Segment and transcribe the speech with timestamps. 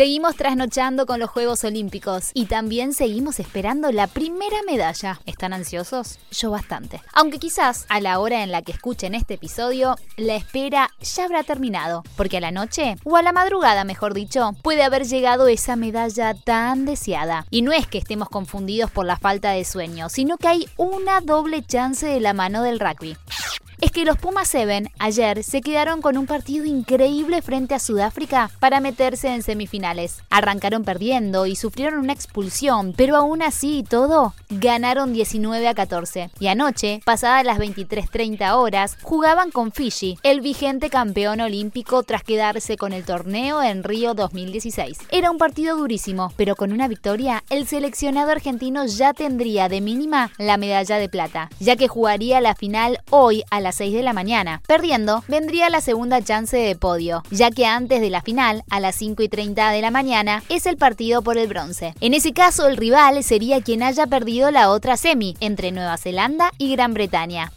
[0.00, 5.20] Seguimos trasnochando con los Juegos Olímpicos y también seguimos esperando la primera medalla.
[5.26, 6.18] ¿Están ansiosos?
[6.30, 7.02] Yo bastante.
[7.12, 11.42] Aunque quizás a la hora en la que escuchen este episodio, la espera ya habrá
[11.42, 15.76] terminado, porque a la noche, o a la madrugada mejor dicho, puede haber llegado esa
[15.76, 17.44] medalla tan deseada.
[17.50, 21.20] Y no es que estemos confundidos por la falta de sueño, sino que hay una
[21.20, 23.18] doble chance de la mano del rugby
[23.80, 28.50] es que los Pumas 7 ayer se quedaron con un partido increíble frente a Sudáfrica
[28.58, 30.18] para meterse en semifinales.
[30.28, 36.30] Arrancaron perdiendo y sufrieron una expulsión, pero aún así y todo, ganaron 19 a 14.
[36.38, 42.76] Y anoche, pasadas las 23.30 horas, jugaban con Fiji, el vigente campeón olímpico tras quedarse
[42.76, 44.98] con el torneo en Río 2016.
[45.10, 50.32] Era un partido durísimo, pero con una victoria, el seleccionado argentino ya tendría de mínima
[50.38, 54.12] la medalla de plata, ya que jugaría la final hoy a la 6 de la
[54.12, 54.62] mañana.
[54.66, 58.96] Perdiendo, vendría la segunda chance de podio, ya que antes de la final, a las
[58.96, 61.94] 5 y 30 de la mañana, es el partido por el bronce.
[62.00, 66.50] En ese caso, el rival sería quien haya perdido la otra semi, entre Nueva Zelanda
[66.58, 67.52] y Gran Bretaña.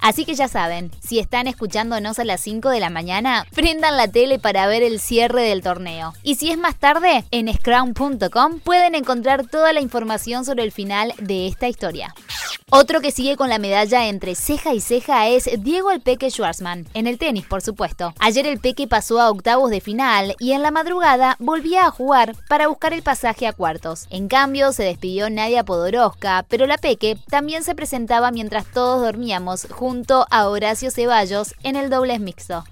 [0.00, 4.08] Así que ya saben, si están escuchándonos a las 5 de la mañana, prendan la
[4.08, 6.12] tele para ver el cierre del torneo.
[6.24, 11.14] Y si es más tarde, en scrum.com pueden encontrar toda la información sobre el final
[11.20, 12.12] de esta historia.
[12.74, 16.88] Otro que sigue con la medalla entre ceja y ceja es Diego el Peque Schwarzman,
[16.94, 18.14] en el tenis, por supuesto.
[18.18, 22.34] Ayer el Peque pasó a octavos de final y en la madrugada volvía a jugar
[22.48, 24.06] para buscar el pasaje a cuartos.
[24.08, 29.66] En cambio, se despidió Nadia Podoroska, pero la Peque también se presentaba mientras todos dormíamos
[29.70, 32.64] junto a Horacio Ceballos en el dobles mixto.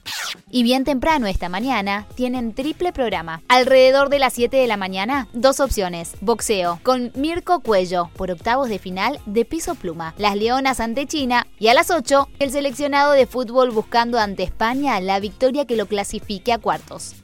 [0.53, 3.41] Y bien temprano esta mañana tienen triple programa.
[3.49, 6.15] Alrededor de las 7 de la mañana, dos opciones.
[6.21, 10.15] Boxeo con Mirko Cuello por octavos de final de piso pluma.
[10.19, 11.47] Las Leonas ante China.
[11.59, 15.87] Y a las 8, el seleccionado de fútbol buscando ante España la victoria que lo
[15.87, 17.15] clasifique a cuartos.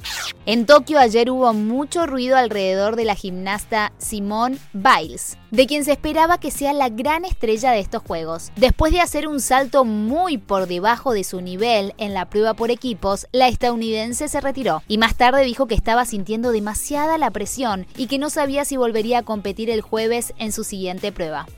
[0.48, 5.90] En Tokio ayer hubo mucho ruido alrededor de la gimnasta Simone Biles, de quien se
[5.90, 8.52] esperaba que sea la gran estrella de estos Juegos.
[8.54, 12.70] Después de hacer un salto muy por debajo de su nivel en la prueba por
[12.70, 17.88] equipos, la estadounidense se retiró y más tarde dijo que estaba sintiendo demasiada la presión
[17.96, 21.48] y que no sabía si volvería a competir el jueves en su siguiente prueba.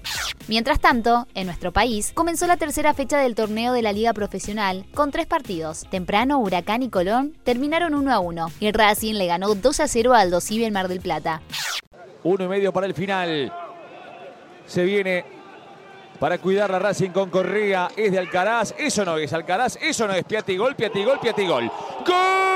[0.48, 4.86] Mientras tanto, en nuestro país, comenzó la tercera fecha del torneo de la Liga Profesional
[4.94, 5.84] con tres partidos.
[5.91, 10.14] Temprano, Huracán y Colón terminaron 1 a 1 y Racing le ganó 2 a 0
[10.14, 11.42] al Dosivi en Mar del Plata.
[12.22, 13.53] Uno y medio para el final.
[14.64, 15.26] Se viene
[16.19, 17.91] para cuidar la Racing con Correa.
[17.94, 18.75] Es de Alcaraz.
[18.78, 19.76] Eso no es Alcaraz.
[19.82, 21.70] Eso no es Piatigol, Piatigol, Piatigol.
[22.06, 22.48] ¡Gol!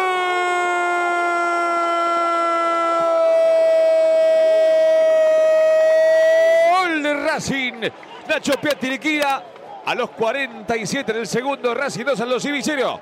[7.02, 7.88] de Racing.
[8.28, 9.42] Nacho Piatti liquida
[9.86, 11.74] a los 47 del segundo.
[11.74, 13.00] Racing 2 al los 0.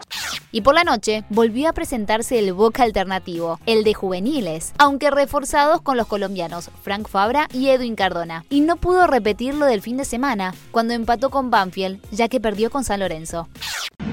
[0.53, 5.81] Y por la noche volvió a presentarse el Boca alternativo, el de juveniles, aunque reforzados
[5.81, 8.45] con los colombianos Frank Fabra y Edwin Cardona.
[8.51, 12.41] Y no pudo repetir lo del fin de semana, cuando empató con Banfield, ya que
[12.41, 13.49] perdió con San Lorenzo.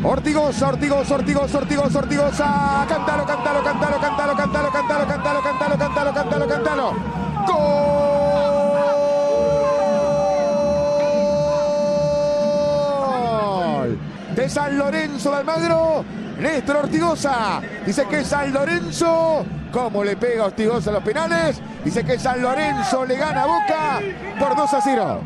[0.03, 2.85] Ortigosa, Ortigosa, Ortigosa, Ortigosa, Ortigosa.
[2.89, 6.93] Cántalo, cántalo, cántalo, cántalo, cántalo, cántalo, cántalo, cántalo, cántalo, cántalo, cántalo.
[7.47, 7.96] ¡Gol!
[14.49, 16.05] San Lorenzo de Almagro,
[16.39, 17.61] Néstor Ortigosa.
[17.85, 21.61] Dice que San Lorenzo, ¿cómo le pega Ortigosa a los penales?
[21.83, 24.01] Dice que San Lorenzo le gana Boca
[24.39, 25.21] por 2 a 0.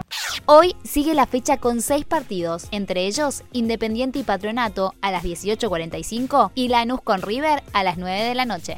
[0.46, 6.52] Hoy sigue la fecha con seis partidos, entre ellos Independiente y Patronato a las 18.45
[6.56, 8.78] y Lanús con River a las 9 de la noche.